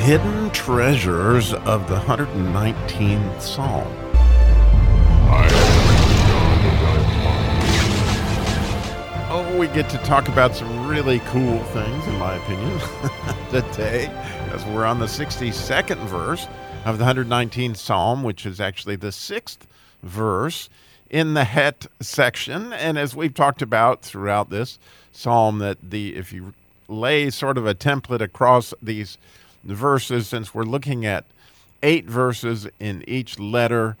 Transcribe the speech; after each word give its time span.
hidden 0.00 0.48
treasures 0.52 1.52
of 1.52 1.86
the 1.86 1.96
119th 1.96 3.42
Psalm. 3.42 3.86
Oh, 9.28 9.56
we 9.58 9.66
get 9.68 9.90
to 9.90 9.98
talk 9.98 10.28
about 10.28 10.56
some 10.56 10.88
really 10.88 11.18
cool 11.26 11.62
things, 11.64 12.06
in 12.06 12.18
my 12.18 12.34
opinion, 12.36 12.80
today, 13.50 14.06
as 14.54 14.64
we're 14.64 14.86
on 14.86 15.00
the 15.00 15.06
62nd 15.06 15.98
verse 16.06 16.48
of 16.86 16.96
the 16.96 17.04
119th 17.04 17.76
Psalm, 17.76 18.22
which 18.22 18.46
is 18.46 18.58
actually 18.58 18.96
the 18.96 19.12
sixth 19.12 19.66
verse 20.02 20.70
in 21.10 21.34
the 21.34 21.44
Het 21.44 21.86
section. 22.00 22.72
And 22.72 22.98
as 22.98 23.14
we've 23.14 23.34
talked 23.34 23.60
about 23.60 24.00
throughout 24.00 24.48
this 24.48 24.78
psalm, 25.12 25.58
that 25.58 25.90
the 25.90 26.16
if 26.16 26.32
you 26.32 26.54
lay 26.88 27.28
sort 27.28 27.58
of 27.58 27.66
a 27.66 27.74
template 27.74 28.22
across 28.22 28.72
these 28.80 29.18
verses, 29.64 30.28
since 30.28 30.54
we're 30.54 30.64
looking 30.64 31.04
at 31.06 31.24
eight 31.82 32.06
verses 32.06 32.68
in 32.78 33.04
each 33.06 33.38
letter, 33.38 33.96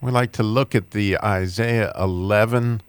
we 0.00 0.10
like 0.10 0.32
to 0.32 0.42
look 0.42 0.74
at 0.74 0.92
the 0.92 1.18
Isaiah 1.18 1.92
11, 1.98 2.82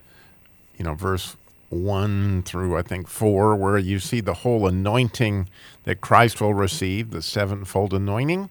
you 0.77 0.85
know, 0.85 0.93
verse 0.93 1.35
1 1.69 2.43
through 2.43 2.77
I 2.77 2.81
think 2.81 3.07
4, 3.07 3.55
where 3.55 3.77
you 3.77 3.99
see 3.99 4.21
the 4.21 4.35
whole 4.35 4.67
anointing 4.67 5.49
that 5.83 6.01
Christ 6.01 6.41
will 6.41 6.53
receive, 6.53 7.11
the 7.11 7.21
sevenfold 7.21 7.93
anointing. 7.93 8.49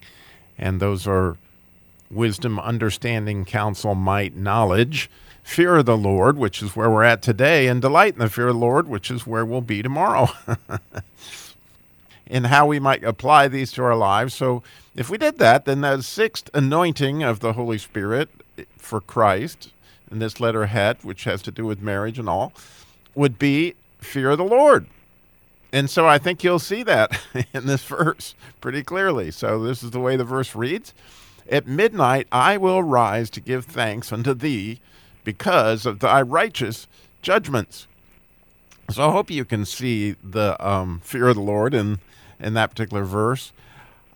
And 0.58 0.80
those 0.80 1.06
are 1.06 1.36
wisdom, 2.10 2.58
understanding, 2.58 3.44
counsel, 3.44 3.94
might, 3.94 4.36
knowledge, 4.36 5.10
fear 5.42 5.76
of 5.76 5.86
the 5.86 5.96
Lord, 5.96 6.36
which 6.36 6.62
is 6.62 6.76
where 6.76 6.90
we're 6.90 7.04
at 7.04 7.22
today, 7.22 7.66
and 7.66 7.80
delight 7.80 8.14
in 8.14 8.18
the 8.18 8.28
fear 8.28 8.48
of 8.48 8.54
the 8.54 8.60
Lord, 8.60 8.88
which 8.88 9.10
is 9.10 9.26
where 9.26 9.44
we'll 9.44 9.60
be 9.60 9.82
tomorrow. 9.82 10.28
in 12.30 12.44
how 12.44 12.64
we 12.64 12.78
might 12.78 13.04
apply 13.04 13.48
these 13.48 13.72
to 13.72 13.82
our 13.82 13.96
lives. 13.96 14.32
So, 14.32 14.62
if 14.94 15.10
we 15.10 15.18
did 15.18 15.38
that, 15.38 15.66
then 15.66 15.82
the 15.82 16.00
sixth 16.00 16.48
anointing 16.54 17.22
of 17.22 17.40
the 17.40 17.52
Holy 17.52 17.78
Spirit 17.78 18.30
for 18.78 19.00
Christ, 19.00 19.70
in 20.10 20.20
this 20.20 20.40
letter 20.40 20.66
Het, 20.66 21.04
which 21.04 21.24
has 21.24 21.42
to 21.42 21.50
do 21.50 21.66
with 21.66 21.82
marriage 21.82 22.18
and 22.18 22.28
all, 22.28 22.52
would 23.14 23.38
be 23.38 23.74
fear 23.98 24.30
of 24.30 24.38
the 24.38 24.44
Lord. 24.44 24.86
And 25.72 25.88
so 25.88 26.06
I 26.06 26.18
think 26.18 26.42
you'll 26.42 26.58
see 26.58 26.82
that 26.84 27.20
in 27.52 27.66
this 27.66 27.84
verse 27.84 28.34
pretty 28.60 28.82
clearly. 28.82 29.30
So 29.30 29.62
this 29.62 29.82
is 29.82 29.90
the 29.90 30.00
way 30.00 30.16
the 30.16 30.24
verse 30.24 30.54
reads 30.54 30.94
At 31.48 31.66
midnight 31.66 32.26
I 32.32 32.56
will 32.56 32.82
rise 32.82 33.30
to 33.30 33.40
give 33.40 33.66
thanks 33.66 34.12
unto 34.12 34.34
thee 34.34 34.80
because 35.24 35.86
of 35.86 36.00
thy 36.00 36.22
righteous 36.22 36.86
judgments. 37.22 37.86
So 38.90 39.08
I 39.08 39.12
hope 39.12 39.30
you 39.30 39.44
can 39.44 39.64
see 39.64 40.16
the 40.24 40.56
um, 40.66 41.00
fear 41.04 41.28
of 41.28 41.36
the 41.36 41.42
Lord 41.42 41.74
in, 41.74 42.00
in 42.40 42.54
that 42.54 42.70
particular 42.70 43.04
verse. 43.04 43.52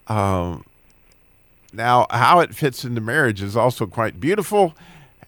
Um, 0.07 0.65
now, 1.73 2.07
how 2.11 2.41
it 2.41 2.55
fits 2.55 2.85
into 2.85 3.01
marriage 3.01 3.43
is 3.43 3.57
also 3.57 3.87
quite 3.87 4.21
beautiful. 4.21 4.75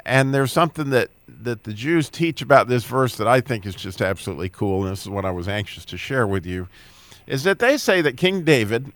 And 0.04 0.32
there's 0.32 0.52
something 0.52 0.90
that 0.90 1.10
that 1.42 1.64
the 1.64 1.72
Jews 1.72 2.08
teach 2.08 2.40
about 2.40 2.68
this 2.68 2.84
verse 2.84 3.16
that 3.16 3.26
I 3.26 3.40
think 3.40 3.66
is 3.66 3.74
just 3.74 4.00
absolutely 4.00 4.48
cool, 4.48 4.82
and 4.82 4.92
this 4.92 5.02
is 5.02 5.08
what 5.08 5.24
I 5.24 5.30
was 5.30 5.48
anxious 5.48 5.84
to 5.86 5.98
share 5.98 6.26
with 6.26 6.46
you, 6.46 6.68
is 7.26 7.42
that 7.44 7.58
they 7.58 7.76
say 7.76 8.00
that 8.00 8.16
King 8.16 8.44
David 8.44 8.92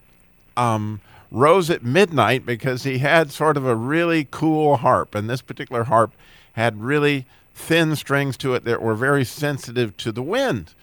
um, 0.56 1.00
rose 1.30 1.70
at 1.70 1.82
midnight 1.82 2.46
because 2.46 2.84
he 2.84 2.98
had 2.98 3.30
sort 3.30 3.56
of 3.56 3.66
a 3.66 3.74
really 3.74 4.26
cool 4.30 4.76
harp, 4.76 5.14
and 5.14 5.28
this 5.28 5.42
particular 5.42 5.84
harp 5.84 6.12
had 6.52 6.80
really 6.80 7.26
thin 7.54 7.94
strings 7.96 8.36
to 8.38 8.54
it 8.54 8.64
that 8.64 8.80
were 8.80 8.94
very 8.94 9.24
sensitive 9.24 9.96
to 9.98 10.12
the 10.12 10.22
wind. 10.22 10.74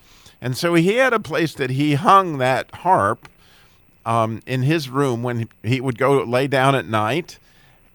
And 0.42 0.56
so 0.56 0.76
he 0.76 0.96
had 0.96 1.14
a 1.14 1.20
place 1.20 1.54
that 1.56 1.72
he 1.72 1.96
hung 1.96 2.38
that 2.38 2.70
harp 2.76 3.28
um, 4.06 4.42
in 4.46 4.64
his 4.64 4.90
room 4.90 5.24
when 5.24 5.50
he 5.64 5.82
would 5.82 5.98
go 5.98 6.24
lay 6.24 6.48
down 6.48 6.76
at 6.76 6.88
night, 6.88 7.40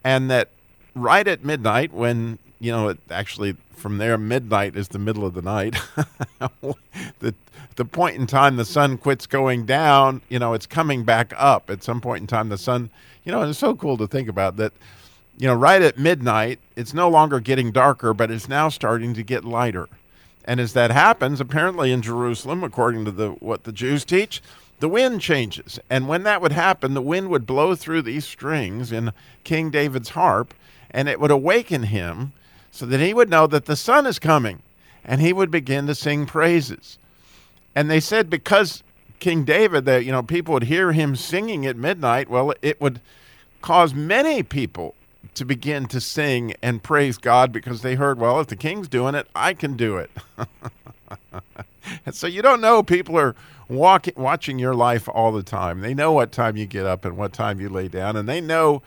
and 0.05 0.31
that 0.31 0.49
right 0.95 1.27
at 1.27 1.45
midnight, 1.45 1.93
when 1.93 2.39
you 2.63 2.71
know, 2.71 2.89
it 2.89 2.99
actually 3.11 3.57
from 3.75 3.99
there 3.99 4.17
midnight 4.17 4.77
is 4.77 4.89
the 4.89 4.99
middle 4.99 5.27
of 5.27 5.35
the 5.35 5.43
night. 5.43 5.77
the 7.19 7.35
the 7.77 7.85
point 7.85 8.17
in 8.17 8.27
time 8.27 8.57
the 8.57 8.65
sun 8.65 8.99
quits 8.99 9.27
going 9.27 9.67
down, 9.67 10.23
you 10.29 10.39
know, 10.39 10.53
it's 10.53 10.67
coming 10.67 11.05
back 11.05 11.33
up. 11.37 11.71
At 11.71 11.83
some 11.83 12.01
point 12.01 12.21
in 12.21 12.27
time, 12.27 12.51
the 12.51 12.59
sun, 12.59 12.91
you 13.25 13.33
know, 13.33 13.43
it's 13.43 13.59
so 13.59 13.75
cool 13.75 13.97
to 13.97 14.07
think 14.07 14.29
about 14.29 14.57
that. 14.57 14.73
You 15.39 15.49
know, 15.49 15.55
right 15.55 15.81
at 15.81 15.99
midnight, 15.99 16.61
it's 16.77 16.93
no 16.93 17.09
longer 17.09 17.41
getting 17.41 17.73
darker, 17.73 18.13
but 18.15 18.31
it's 18.31 18.49
now 18.49 18.69
starting 18.69 19.15
to 19.15 19.23
get 19.23 19.45
lighter. 19.45 19.89
And 20.45 20.59
as 20.61 20.73
that 20.73 20.91
happens, 20.91 21.41
apparently 21.41 21.93
in 21.93 22.03
Jerusalem, 22.03 22.65
according 22.65 23.05
to 23.05 23.11
the 23.11 23.31
what 23.31 23.65
the 23.65 23.73
Jews 23.73 24.05
teach, 24.05 24.43
the 24.81 24.89
wind 24.89 25.21
changes. 25.21 25.79
And 25.89 26.09
when 26.09 26.25
that 26.25 26.43
would 26.43 26.53
happen, 26.53 26.95
the 26.95 27.01
wind 27.01 27.29
would 27.29 27.47
blow 27.47 27.75
through 27.75 28.03
these 28.03 28.25
strings 28.25 28.91
in 28.91 29.13
King 29.45 29.71
David's 29.71 30.11
harp, 30.11 30.55
and 30.91 31.09
it 31.09 31.21
would 31.21 31.31
awaken 31.31 31.85
him 31.85 32.33
so 32.73 32.87
that 32.87 33.01
he 33.01 33.15
would 33.15 33.31
know 33.31 33.47
that 33.47 33.67
the 33.67 33.77
sun 33.77 34.07
is 34.07 34.19
coming 34.19 34.61
and 35.05 35.21
he 35.21 35.33
would 35.33 35.51
begin 35.51 35.87
to 35.87 35.95
sing 35.95 36.27
praises. 36.27 36.99
And 37.75 37.91
they 37.91 38.01
said 38.01 38.29
because 38.29 38.83
King 39.21 39.45
David, 39.45 39.85
that 39.85 40.05
you 40.05 40.11
know, 40.11 40.23
people 40.23 40.55
would 40.55 40.65
hear 40.65 40.93
him 40.93 41.15
singing 41.15 41.65
at 41.65 41.77
midnight, 41.77 42.29
well, 42.29 42.53
it 42.61 42.81
would 42.81 43.01
cause 43.61 43.95
many 43.95 44.43
people 44.43 44.97
to 45.35 45.45
begin 45.45 45.87
to 45.87 46.01
sing 46.01 46.55
and 46.63 46.83
praise 46.83 47.19
God 47.19 47.53
because 47.53 47.83
they 47.83 47.95
heard, 47.95 48.19
well, 48.19 48.41
if 48.41 48.49
the 48.49 48.57
king's 48.57 48.89
doing 48.89 49.15
it, 49.15 49.27
I 49.35 49.55
can 49.55 49.77
do 49.77 49.97
it. 49.97 50.11
and 52.07 52.15
so 52.15 52.27
you 52.27 52.43
don't 52.43 52.61
know 52.61 52.83
people 52.83 53.19
are 53.19 53.35
walking, 53.69 54.15
watching 54.17 54.59
your 54.59 54.75
life 54.75 55.09
all 55.09 55.33
the 55.33 55.43
time. 55.43 55.81
They 55.81 55.95
know 55.95 56.13
what 56.13 56.33
time 56.33 56.57
you 56.57 56.67
get 56.67 56.87
up 56.87 57.05
and 57.05 57.17
what 57.17 57.33
time 57.33 57.61
you 57.61 57.69
lay 57.69 57.89
down, 57.89 58.17
and 58.17 58.29
they 58.29 58.41
know 58.41 58.83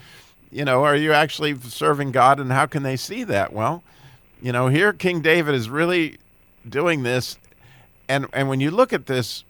you 0.56 0.64
know, 0.64 0.86
are 0.86 0.96
you 0.96 1.12
actually 1.12 1.60
serving 1.60 2.12
God 2.12 2.40
and 2.40 2.50
how 2.50 2.66
can 2.66 2.84
they 2.84 2.96
see 2.96 3.26
that? 3.26 3.52
Well, 3.52 3.84
you 4.42 4.54
know, 4.54 4.70
here 4.70 4.94
King 4.94 5.20
David 5.20 5.54
is 5.54 5.70
really 5.70 6.18
doing 6.68 7.04
this. 7.04 7.38
And, 8.08 8.28
and 8.32 8.48
when 8.48 8.62
you 8.62 8.72
look 8.72 8.94
at 8.94 9.06
this 9.06 9.44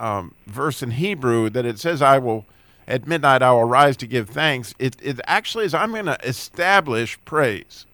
um, 0.00 0.34
verse 0.46 0.82
in 0.82 0.90
Hebrew 0.92 1.48
that 1.50 1.64
it 1.64 1.78
says, 1.78 2.02
I 2.02 2.18
will, 2.18 2.44
at 2.88 3.06
midnight, 3.06 3.42
I 3.42 3.52
will 3.52 3.64
rise 3.64 3.98
to 3.98 4.06
give 4.06 4.30
thanks, 4.30 4.74
it, 4.78 4.96
it 5.02 5.20
actually 5.26 5.66
is, 5.66 5.74
I'm 5.74 5.92
going 5.92 6.06
to 6.06 6.18
establish 6.26 7.18
praise, 7.26 7.84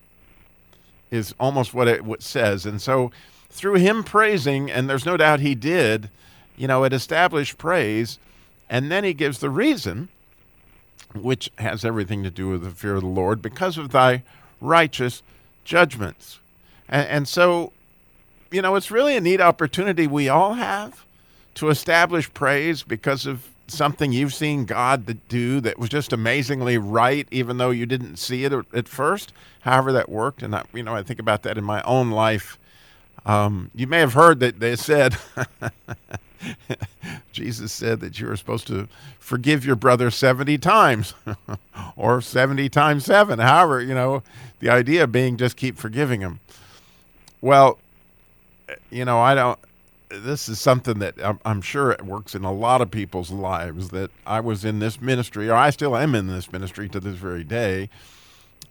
is 1.10 1.34
almost 1.38 1.74
what 1.74 1.88
it 1.88 2.22
says. 2.22 2.64
And 2.64 2.80
so 2.80 3.10
through 3.50 3.74
him 3.74 4.04
praising, 4.04 4.70
and 4.70 4.88
there's 4.88 5.04
no 5.04 5.16
doubt 5.16 5.40
he 5.40 5.56
did, 5.56 6.10
you 6.56 6.68
know, 6.68 6.84
it 6.84 6.92
established 6.92 7.58
praise. 7.58 8.20
And 8.70 8.90
then 8.90 9.02
he 9.02 9.12
gives 9.12 9.40
the 9.40 9.50
reason 9.50 10.08
which 11.12 11.50
has 11.58 11.84
everything 11.84 12.22
to 12.22 12.30
do 12.30 12.48
with 12.48 12.62
the 12.62 12.70
fear 12.70 12.94
of 12.94 13.02
the 13.02 13.08
Lord, 13.08 13.42
because 13.42 13.76
of 13.76 13.90
thy 13.90 14.22
righteous 14.60 15.22
judgments. 15.64 16.38
And, 16.88 17.08
and, 17.08 17.28
so, 17.28 17.72
you 18.50 18.62
know, 18.62 18.74
it's 18.74 18.90
really 18.90 19.16
a 19.16 19.20
neat 19.20 19.40
opportunity 19.40 20.06
we 20.06 20.28
all 20.28 20.54
have 20.54 21.04
to 21.54 21.68
establish 21.68 22.32
praise 22.34 22.82
because 22.82 23.26
of 23.26 23.48
something 23.66 24.12
you've 24.12 24.34
seen 24.34 24.64
God 24.64 25.18
do 25.28 25.60
that 25.60 25.78
was 25.78 25.88
just 25.88 26.12
amazingly 26.12 26.78
right, 26.78 27.26
even 27.30 27.56
though 27.56 27.70
you 27.70 27.86
didn't 27.86 28.16
see 28.16 28.44
it 28.44 28.52
at 28.52 28.88
first. 28.88 29.32
However, 29.60 29.92
that 29.92 30.08
worked. 30.08 30.42
And, 30.42 30.54
I, 30.54 30.64
you 30.72 30.82
know, 30.82 30.94
I 30.94 31.02
think 31.02 31.20
about 31.20 31.42
that 31.44 31.56
in 31.56 31.64
my 31.64 31.82
own 31.82 32.10
life. 32.10 32.58
Um, 33.26 33.70
you 33.74 33.86
may 33.86 34.00
have 34.00 34.12
heard 34.12 34.40
that 34.40 34.60
they 34.60 34.76
said 34.76 35.16
Jesus 37.32 37.72
said 37.72 38.00
that 38.00 38.18
you 38.20 38.26
were 38.26 38.36
supposed 38.36 38.66
to 38.68 38.88
forgive 39.18 39.64
your 39.64 39.76
brother 39.76 40.10
70 40.10 40.58
times 40.58 41.14
or 41.96 42.20
70 42.20 42.68
times 42.68 43.04
7. 43.04 43.38
However, 43.38 43.80
you 43.80 43.94
know, 43.94 44.22
the 44.60 44.68
idea 44.68 45.06
being 45.06 45.36
just 45.36 45.56
keep 45.56 45.76
forgiving 45.76 46.20
him. 46.20 46.40
Well, 47.40 47.78
you 48.90 49.04
know, 49.04 49.20
I 49.20 49.34
don't 49.34 49.58
this 50.22 50.48
is 50.48 50.60
something 50.60 50.98
that 51.00 51.14
I'm, 51.22 51.40
I'm, 51.44 51.60
sure 51.60 51.90
it 51.90 52.02
works 52.02 52.34
in 52.34 52.44
a 52.44 52.52
lot 52.52 52.80
of 52.80 52.90
people's 52.90 53.30
lives 53.30 53.90
that 53.90 54.10
I 54.26 54.40
was 54.40 54.64
in 54.64 54.78
this 54.78 55.00
ministry, 55.00 55.48
or 55.48 55.54
I 55.54 55.70
still 55.70 55.96
am 55.96 56.14
in 56.14 56.26
this 56.26 56.52
ministry 56.52 56.88
to 56.90 57.00
this 57.00 57.16
very 57.16 57.44
day, 57.44 57.90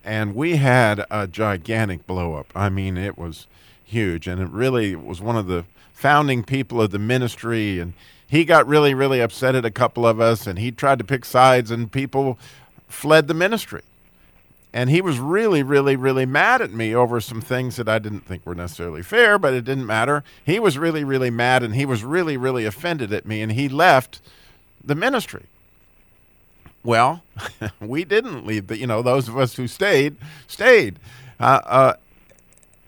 and 0.04 0.36
we 0.36 0.58
had 0.58 1.06
a 1.10 1.28
gigantic 1.28 2.06
blow 2.08 2.36
up. 2.36 2.48
I 2.56 2.70
mean, 2.70 2.98
it 2.98 3.18
was 3.18 3.48
huge, 3.84 4.28
and 4.28 4.42
it 4.42 4.50
really 4.50 4.96
was 4.96 5.22
one 5.22 5.38
of 5.38 5.48
the 5.48 5.66
founding 5.94 6.44
people 6.44 6.82
of 6.82 6.92
the 6.92 7.00
ministry. 7.00 7.80
And 7.80 7.94
he 8.28 8.44
got 8.44 8.68
really, 8.68 8.94
really 8.94 9.22
upset 9.22 9.56
at 9.56 9.64
a 9.64 9.72
couple 9.72 10.06
of 10.06 10.20
us, 10.20 10.48
and 10.48 10.60
he 10.60 10.72
tried 10.72 10.98
to 11.00 11.06
pick 11.06 11.24
sides, 11.24 11.72
and 11.72 11.92
people 11.92 12.38
fled 12.88 13.28
the 13.28 13.34
ministry. 13.34 13.84
And 14.74 14.90
he 14.90 15.02
was 15.02 15.20
really, 15.20 15.62
really, 15.62 15.96
really 15.96 16.26
mad 16.26 16.60
at 16.60 16.74
me 16.74 16.96
over 16.96 17.22
some 17.22 17.42
things 17.42 17.76
that 17.76 17.88
I 17.88 18.00
didn't 18.00 18.26
think 18.26 18.44
were 18.44 18.56
necessarily 18.56 19.04
fair, 19.04 19.38
but 19.38 19.54
it 19.54 19.66
didn't 19.66 19.86
matter. 19.86 20.24
He 20.44 20.60
was 20.60 20.80
really, 20.80 21.04
really 21.04 21.30
mad, 21.30 21.62
and 21.62 21.76
he 21.76 21.86
was 21.86 22.04
really, 22.04 22.38
really 22.38 22.66
offended 22.66 23.14
at 23.14 23.26
me, 23.26 23.44
and 23.44 23.52
he 23.52 23.70
left 23.70 24.20
the 24.84 24.96
ministry. 24.96 25.46
Well, 26.84 27.22
we 27.80 28.04
didn't 28.04 28.48
leave, 28.48 28.66
but 28.66 28.80
you 28.80 28.88
know, 28.88 29.04
those 29.04 29.30
of 29.30 29.38
us 29.38 29.56
who 29.56 29.68
stayed, 29.68 30.18
stayed. 30.48 30.98
Uh, 31.40 31.62
uh, 31.66 31.94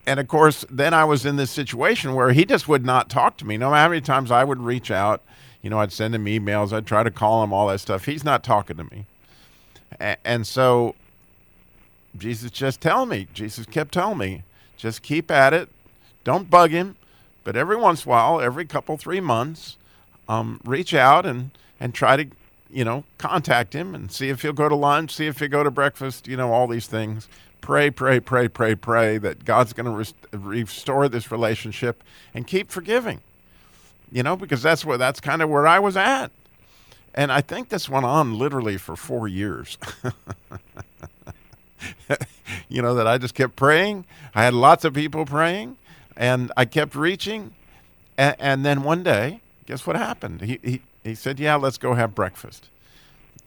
and 0.07 0.19
of 0.19 0.27
course, 0.27 0.65
then 0.69 0.93
I 0.93 1.05
was 1.05 1.23
in 1.25 1.35
this 1.35 1.51
situation 1.51 2.15
where 2.15 2.31
he 2.31 2.45
just 2.45 2.67
would 2.67 2.85
not 2.85 3.09
talk 3.09 3.37
to 3.37 3.45
me. 3.45 3.57
No 3.57 3.69
matter 3.69 3.83
how 3.83 3.89
many 3.89 4.01
times 4.01 4.31
I 4.31 4.43
would 4.43 4.59
reach 4.59 4.89
out, 4.89 5.21
You 5.61 5.69
know, 5.69 5.79
I'd 5.79 5.91
send 5.91 6.13
him 6.13 6.25
emails, 6.25 6.73
I'd 6.73 6.85
try 6.85 7.03
to 7.03 7.11
call 7.11 7.43
him, 7.43 7.53
all 7.53 7.67
that 7.67 7.79
stuff. 7.79 8.05
He's 8.05 8.23
not 8.23 8.43
talking 8.43 8.77
to 8.77 8.83
me. 8.83 9.05
And 10.23 10.45
so 10.45 10.95
Jesus 12.17 12.51
just 12.51 12.81
tell 12.81 13.05
me, 13.05 13.27
Jesus 13.33 13.65
kept 13.65 13.93
telling 13.93 14.17
me, 14.17 14.43
just 14.77 15.01
keep 15.01 15.31
at 15.31 15.53
it. 15.53 15.69
Don't 16.23 16.49
bug 16.49 16.71
him. 16.71 16.95
But 17.43 17.55
every 17.55 17.75
once 17.75 18.05
in 18.05 18.09
a 18.09 18.11
while, 18.11 18.41
every 18.41 18.65
couple, 18.65 18.97
three 18.97 19.21
months, 19.21 19.77
um, 20.27 20.59
reach 20.65 20.93
out 20.93 21.25
and, 21.25 21.51
and 21.79 21.93
try 21.93 22.17
to, 22.17 22.25
you 22.71 22.83
know, 22.83 23.03
contact 23.17 23.73
him 23.73 23.93
and 23.93 24.11
see 24.11 24.29
if 24.29 24.41
he'll 24.41 24.53
go 24.53 24.67
to 24.67 24.75
lunch, 24.75 25.13
see 25.15 25.27
if 25.27 25.39
he'll 25.39 25.47
go 25.49 25.63
to 25.63 25.71
breakfast, 25.71 26.27
you 26.27 26.35
know, 26.35 26.51
all 26.51 26.67
these 26.67 26.87
things. 26.87 27.27
Pray, 27.61 27.89
pray, 27.91 28.19
pray, 28.19 28.47
pray, 28.47 28.75
pray 28.75 29.17
that 29.19 29.45
God's 29.45 29.73
going 29.73 29.85
to 29.85 29.91
rest- 29.91 30.15
restore 30.31 31.07
this 31.07 31.31
relationship 31.31 32.03
and 32.33 32.47
keep 32.47 32.71
forgiving, 32.71 33.21
you 34.11 34.23
know, 34.23 34.35
because 34.35 34.63
that's 34.63 34.83
that's 34.83 35.19
kind 35.19 35.41
of 35.41 35.49
where 35.49 35.67
I 35.67 35.79
was 35.79 35.95
at. 35.95 36.31
And 37.13 37.31
I 37.31 37.41
think 37.41 37.69
this 37.69 37.87
went 37.87 38.05
on 38.05 38.37
literally 38.37 38.77
for 38.77 38.95
four 38.95 39.27
years. 39.27 39.77
you 42.69 42.81
know, 42.81 42.95
that 42.95 43.07
I 43.07 43.17
just 43.17 43.33
kept 43.33 43.55
praying. 43.55 44.05
I 44.33 44.43
had 44.43 44.53
lots 44.53 44.85
of 44.85 44.93
people 44.93 45.25
praying, 45.25 45.77
and 46.15 46.51
I 46.55 46.65
kept 46.65 46.95
reaching. 46.95 47.53
And, 48.17 48.35
and 48.39 48.65
then 48.65 48.83
one 48.83 49.03
day, 49.03 49.41
guess 49.65 49.85
what 49.85 49.95
happened? 49.95 50.41
He, 50.41 50.59
he, 50.63 50.81
he 51.03 51.15
said, 51.15 51.39
Yeah, 51.39 51.55
let's 51.55 51.77
go 51.77 51.93
have 51.93 52.15
breakfast. 52.15 52.69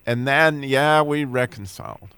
And 0.06 0.26
then, 0.26 0.62
yeah, 0.62 1.02
we 1.02 1.24
reconciled. 1.24 2.08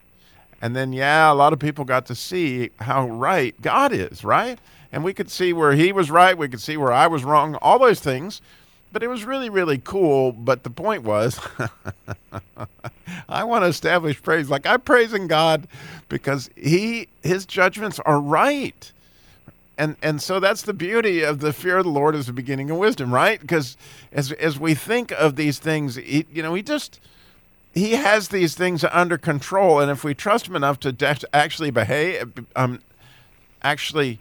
And 0.62 0.76
then, 0.76 0.92
yeah, 0.92 1.32
a 1.32 1.34
lot 1.34 1.52
of 1.52 1.58
people 1.58 1.84
got 1.84 2.06
to 2.06 2.14
see 2.14 2.70
how 2.80 3.08
right 3.08 3.60
God 3.62 3.92
is, 3.92 4.22
right? 4.22 4.58
And 4.92 5.02
we 5.02 5.14
could 5.14 5.30
see 5.30 5.52
where 5.52 5.72
he 5.72 5.92
was 5.92 6.10
right, 6.10 6.36
we 6.36 6.48
could 6.48 6.60
see 6.60 6.76
where 6.76 6.92
I 6.92 7.06
was 7.06 7.24
wrong, 7.24 7.54
all 7.56 7.78
those 7.78 8.00
things. 8.00 8.40
But 8.92 9.02
it 9.02 9.08
was 9.08 9.24
really, 9.24 9.48
really 9.48 9.78
cool. 9.78 10.32
But 10.32 10.64
the 10.64 10.70
point 10.70 11.04
was, 11.04 11.38
I 13.28 13.44
want 13.44 13.64
to 13.64 13.68
establish 13.68 14.22
praise. 14.22 14.50
Like 14.50 14.66
I'm 14.66 14.80
praising 14.80 15.28
God 15.28 15.68
because 16.08 16.50
He 16.56 17.08
His 17.22 17.46
judgments 17.46 18.00
are 18.00 18.20
right. 18.20 18.92
And 19.78 19.96
and 20.02 20.20
so 20.20 20.40
that's 20.40 20.62
the 20.62 20.74
beauty 20.74 21.22
of 21.22 21.40
the 21.40 21.52
fear 21.52 21.78
of 21.78 21.84
the 21.84 21.90
Lord 21.90 22.14
is 22.14 22.26
the 22.26 22.34
beginning 22.34 22.70
of 22.70 22.76
wisdom, 22.76 23.14
right? 23.14 23.40
Because 23.40 23.76
as 24.12 24.32
as 24.32 24.58
we 24.58 24.74
think 24.74 25.10
of 25.12 25.36
these 25.36 25.58
things, 25.58 25.94
he, 25.94 26.26
you 26.32 26.42
know, 26.42 26.52
He 26.52 26.62
just 26.62 27.00
He 27.72 27.92
has 27.92 28.28
these 28.28 28.54
things 28.54 28.84
under 28.84 29.16
control, 29.16 29.80
and 29.80 29.90
if 29.90 30.04
we 30.04 30.14
trust 30.14 30.48
Him 30.48 30.56
enough 30.56 30.80
to 30.80 30.92
de- 30.92 31.16
actually 31.32 31.70
behave, 31.70 32.30
um, 32.56 32.80
actually, 33.62 34.18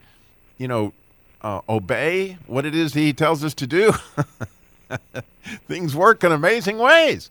you 0.58 0.68
know, 0.70 0.94
uh, 1.42 1.60
obey 1.68 2.38
what 2.48 2.66
it 2.66 2.74
is 2.74 2.94
He 2.94 3.12
tells 3.12 3.44
us 3.44 3.54
to 3.56 3.68
do. 3.68 3.92
things 5.68 5.96
work 5.96 6.24
in 6.24 6.32
amazing 6.32 6.78
ways. 6.78 7.30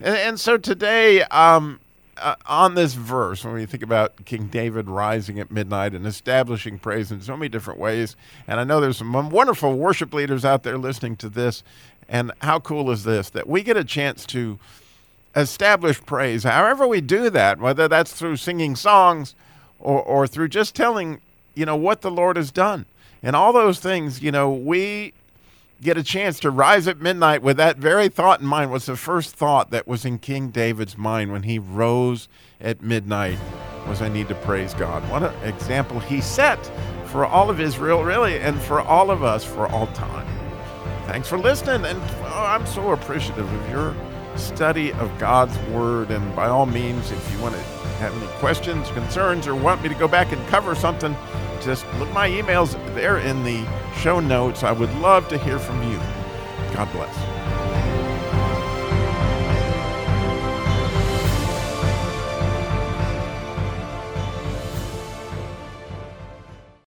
And, 0.00 0.16
and 0.16 0.40
so 0.40 0.56
today, 0.56 1.22
um, 1.24 1.80
uh, 2.16 2.34
on 2.46 2.74
this 2.74 2.94
verse, 2.94 3.44
when 3.44 3.54
we 3.54 3.66
think 3.66 3.82
about 3.82 4.24
King 4.24 4.46
David 4.46 4.88
rising 4.88 5.38
at 5.40 5.50
midnight 5.50 5.94
and 5.94 6.06
establishing 6.06 6.78
praise 6.78 7.10
in 7.10 7.20
so 7.20 7.36
many 7.36 7.48
different 7.48 7.80
ways, 7.80 8.16
and 8.46 8.60
I 8.60 8.64
know 8.64 8.80
there's 8.80 8.98
some 8.98 9.30
wonderful 9.30 9.76
worship 9.76 10.12
leaders 10.12 10.44
out 10.44 10.62
there 10.62 10.78
listening 10.78 11.16
to 11.16 11.28
this, 11.28 11.62
and 12.08 12.32
how 12.42 12.60
cool 12.60 12.90
is 12.90 13.04
this 13.04 13.30
that 13.30 13.48
we 13.48 13.62
get 13.62 13.76
a 13.76 13.84
chance 13.84 14.26
to 14.26 14.58
establish 15.36 16.00
praise, 16.04 16.42
however 16.42 16.86
we 16.86 17.00
do 17.00 17.30
that, 17.30 17.58
whether 17.58 17.88
that's 17.88 18.12
through 18.12 18.36
singing 18.36 18.76
songs 18.76 19.34
or, 19.78 20.02
or 20.02 20.26
through 20.26 20.48
just 20.48 20.74
telling, 20.74 21.20
you 21.54 21.64
know, 21.64 21.76
what 21.76 22.02
the 22.02 22.10
Lord 22.10 22.36
has 22.36 22.50
done. 22.50 22.84
And 23.22 23.36
all 23.36 23.52
those 23.52 23.80
things, 23.80 24.22
you 24.22 24.32
know, 24.32 24.50
we 24.50 25.12
get 25.80 25.96
a 25.96 26.02
chance 26.02 26.38
to 26.40 26.50
rise 26.50 26.86
at 26.86 27.00
midnight 27.00 27.42
with 27.42 27.56
that 27.56 27.78
very 27.78 28.08
thought 28.08 28.40
in 28.40 28.46
mind 28.46 28.70
was 28.70 28.86
the 28.86 28.96
first 28.96 29.34
thought 29.34 29.70
that 29.70 29.88
was 29.88 30.04
in 30.04 30.18
King 30.18 30.50
David's 30.50 30.98
mind 30.98 31.32
when 31.32 31.44
he 31.44 31.58
rose 31.58 32.28
at 32.60 32.82
midnight 32.82 33.38
was 33.86 34.02
I 34.02 34.08
need 34.08 34.28
to 34.28 34.34
praise 34.34 34.74
God. 34.74 35.02
What 35.10 35.22
an 35.22 35.34
example 35.42 35.98
he 35.98 36.20
set 36.20 36.58
for 37.06 37.24
all 37.24 37.48
of 37.48 37.60
Israel 37.60 38.04
really 38.04 38.38
and 38.38 38.60
for 38.60 38.80
all 38.82 39.10
of 39.10 39.22
us 39.22 39.42
for 39.42 39.66
all 39.68 39.86
time. 39.88 40.26
Thanks 41.06 41.28
for 41.28 41.38
listening 41.38 41.86
and 41.86 41.98
oh, 42.24 42.44
I'm 42.46 42.66
so 42.66 42.92
appreciative 42.92 43.50
of 43.50 43.70
your 43.70 43.96
study 44.36 44.92
of 44.94 45.18
God's 45.18 45.58
word 45.70 46.10
and 46.10 46.36
by 46.36 46.48
all 46.48 46.66
means 46.66 47.10
if 47.10 47.32
you 47.32 47.38
want 47.40 47.54
to 47.54 47.60
have 48.00 48.14
any 48.14 48.26
questions, 48.38 48.88
concerns 48.90 49.46
or 49.46 49.54
want 49.54 49.82
me 49.82 49.88
to 49.88 49.94
go 49.94 50.06
back 50.06 50.30
and 50.32 50.46
cover 50.48 50.74
something 50.74 51.16
just 51.60 51.86
look 51.94 52.10
my 52.12 52.28
emails 52.28 52.72
there 52.94 53.18
in 53.18 53.42
the 53.44 53.66
show 53.96 54.20
notes. 54.20 54.62
I 54.62 54.72
would 54.72 54.92
love 54.96 55.28
to 55.28 55.38
hear 55.38 55.58
from 55.58 55.82
you. 55.82 55.98
God 56.74 56.90
bless. 56.92 57.39